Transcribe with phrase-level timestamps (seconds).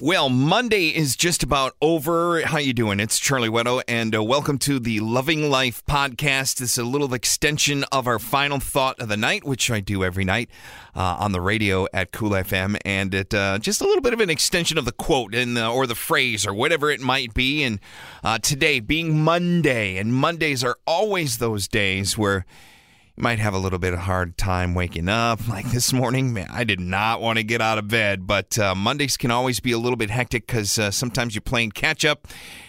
[0.00, 2.40] Well, Monday is just about over.
[2.46, 2.98] How you doing?
[2.98, 6.56] It's Charlie Weddle, and uh, welcome to the Loving Life podcast.
[6.56, 10.02] This is a little extension of our final thought of the night, which I do
[10.02, 10.48] every night
[10.96, 14.20] uh, on the radio at KOOL FM, and it uh, just a little bit of
[14.20, 17.62] an extension of the quote and the, or the phrase or whatever it might be.
[17.62, 17.78] And
[18.24, 22.46] uh, today being Monday, and Mondays are always those days where
[23.16, 25.40] you might have a little bit of hard time waking up.
[25.52, 28.74] Like this morning, man, I did not want to get out of bed, but uh,
[28.74, 32.26] Mondays can always be a little bit hectic because uh, sometimes you're playing catch up,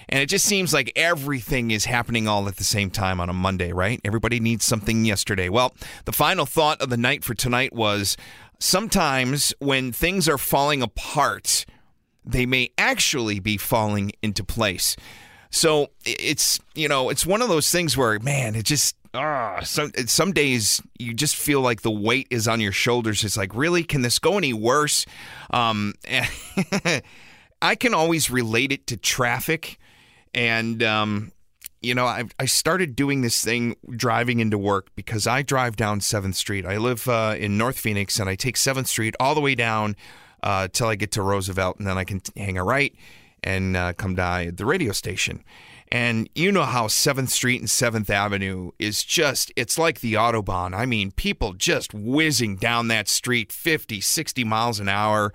[0.10, 3.34] and it just seems like everything is happening all at the same time on a
[3.34, 4.02] Monday, right?
[4.04, 5.48] Everybody needs something yesterday.
[5.48, 8.18] Well, the final thought of the night for tonight was
[8.60, 11.66] sometimes when things are falling apart,
[12.26, 14.98] they may actually be falling into place.
[15.52, 19.92] So it's you know it's one of those things where man it just ah some
[20.08, 23.24] some days you just feel like the weight is on your shoulders.
[23.24, 25.06] It's like really can this go any worse?
[25.52, 25.94] Um,
[27.62, 29.80] I can always relate it to traffic,
[30.34, 31.32] and um,
[31.82, 36.02] you know I I started doing this thing driving into work because I drive down
[36.02, 36.66] Seventh Street.
[36.66, 39.96] I live uh, in North Phoenix, and I take Seventh Street all the way down
[40.42, 42.94] uh, till I get to Roosevelt, and then I can hang a right
[43.44, 45.44] and uh, come by the radio station.
[45.94, 50.76] And you know how 7th Street and 7th Avenue is just, it's like the Autobahn.
[50.76, 55.32] I mean, people just whizzing down that street 50, 60 miles an hour.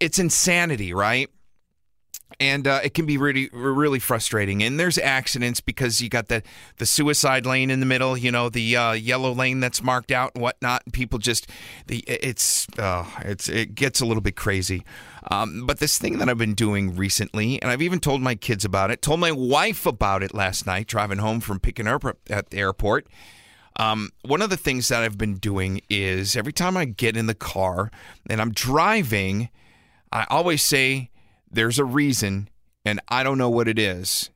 [0.00, 1.28] It's insanity, right?
[2.40, 4.62] And uh, it can be really really frustrating.
[4.62, 6.42] And there's accidents because you got the
[6.76, 10.32] the suicide lane in the middle you know the uh, yellow lane that's marked out
[10.34, 10.82] and whatnot.
[10.84, 11.48] And people just
[11.86, 14.84] the it's uh, it's it gets a little bit crazy.
[15.30, 18.64] Um, but this thing that I've been doing recently and I've even told my kids
[18.64, 22.18] about it told my wife about it last night driving home from picking her up
[22.30, 23.06] at the airport.
[23.76, 27.26] Um, one of the things that I've been doing is every time I get in
[27.26, 27.92] the car
[28.28, 29.50] and I'm driving
[30.12, 31.10] I always say
[31.50, 32.48] there's a reason,
[32.84, 34.30] and I don't know what it is.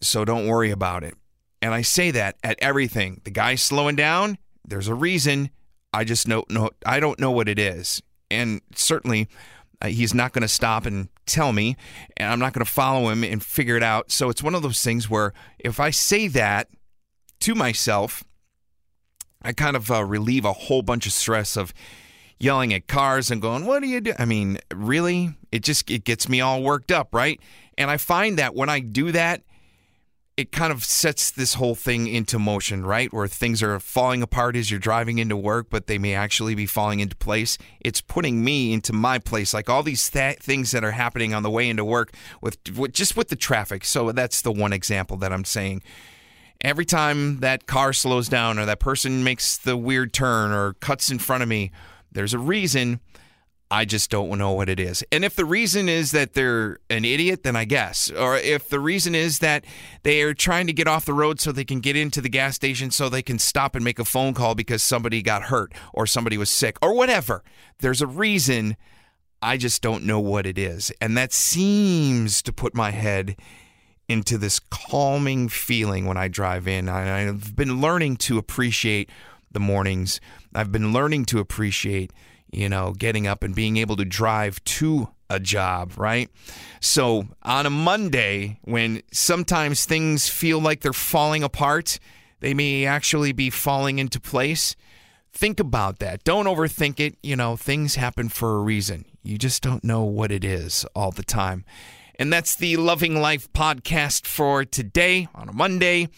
[0.00, 1.14] So don't worry about it.
[1.62, 3.20] And I say that at everything.
[3.24, 5.50] The guy's slowing down, there's a reason.
[5.92, 8.02] I just know, no, I don't know what it is.
[8.30, 9.28] And certainly,
[9.80, 11.76] uh, he's not going to stop and tell me,
[12.16, 14.10] and I'm not going to follow him and figure it out.
[14.10, 16.68] So it's one of those things where if I say that
[17.40, 18.24] to myself,
[19.42, 21.74] I kind of uh, relieve a whole bunch of stress of
[22.40, 25.34] yelling at cars and going, "What do you do?" I mean, really?
[25.54, 27.40] It just it gets me all worked up, right?
[27.78, 29.42] And I find that when I do that,
[30.36, 33.12] it kind of sets this whole thing into motion, right?
[33.12, 36.66] Where things are falling apart as you're driving into work, but they may actually be
[36.66, 37.56] falling into place.
[37.78, 41.44] It's putting me into my place, like all these th- things that are happening on
[41.44, 43.84] the way into work with, with just with the traffic.
[43.84, 45.84] So that's the one example that I'm saying.
[46.62, 51.12] Every time that car slows down or that person makes the weird turn or cuts
[51.12, 51.70] in front of me
[52.10, 53.00] there's a reason.
[53.74, 55.02] I just don't know what it is.
[55.10, 58.08] And if the reason is that they're an idiot, then I guess.
[58.08, 59.64] Or if the reason is that
[60.04, 62.54] they are trying to get off the road so they can get into the gas
[62.54, 66.06] station so they can stop and make a phone call because somebody got hurt or
[66.06, 67.42] somebody was sick or whatever.
[67.80, 68.76] There's a reason.
[69.42, 70.92] I just don't know what it is.
[71.00, 73.34] And that seems to put my head
[74.08, 76.88] into this calming feeling when I drive in.
[76.88, 79.10] I've been learning to appreciate
[79.50, 80.20] the mornings.
[80.54, 82.12] I've been learning to appreciate,
[82.54, 86.30] you know, getting up and being able to drive to a job, right?
[86.80, 91.98] So on a Monday, when sometimes things feel like they're falling apart,
[92.40, 94.76] they may actually be falling into place.
[95.32, 96.22] Think about that.
[96.24, 97.16] Don't overthink it.
[97.22, 99.04] You know, things happen for a reason.
[99.22, 101.64] You just don't know what it is all the time.
[102.16, 106.08] And that's the Loving Life podcast for today on a Monday.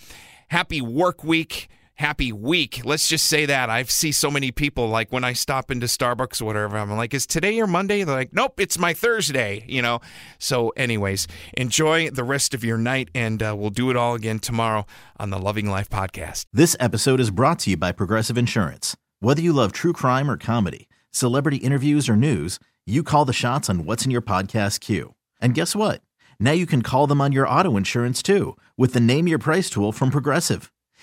[0.49, 2.83] Happy work week happy week.
[2.85, 3.71] Let's just say that.
[3.71, 7.15] I see so many people like when I stop into Starbucks or whatever, I'm like,
[7.15, 8.05] is today your Monday?
[8.05, 10.01] They're like, nope, it's my Thursday, you know?
[10.39, 11.27] So, anyways,
[11.57, 14.87] enjoy the rest of your night and uh, we'll do it all again tomorrow
[15.19, 16.45] on the Loving Life podcast.
[16.53, 18.97] This episode is brought to you by Progressive Insurance.
[19.21, 23.71] Whether you love true crime or comedy, celebrity interviews or news, you call the shots
[23.71, 25.15] on what's in your podcast queue.
[25.41, 26.03] And guess what?
[26.39, 29.71] Now you can call them on your auto insurance too with the Name Your Price
[29.71, 30.71] tool from Progressive.